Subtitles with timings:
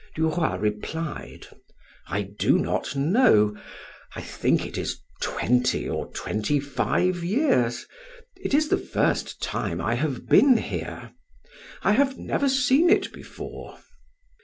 [0.15, 1.45] Du Roy replied:
[2.07, 3.55] "I do not know;
[4.15, 7.85] I think it is twenty or twenty five years.
[8.35, 11.11] It is the first time I have been here.
[11.83, 13.77] I have never seen it before."